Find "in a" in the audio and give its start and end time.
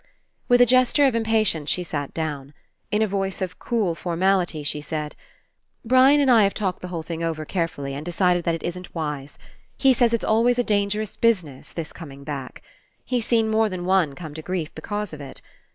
2.89-3.07